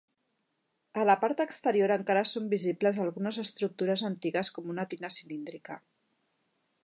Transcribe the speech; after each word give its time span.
A 1.01 1.03
la 1.09 1.15
part 1.23 1.43
exterior 1.45 1.93
encara 1.95 2.23
són 2.29 2.47
visibles 2.55 2.97
algunes 3.05 3.39
estructures 3.45 4.05
antigues 4.11 4.53
com 4.57 4.71
una 4.75 4.87
tina 4.95 5.15
cilíndrica. 5.19 5.81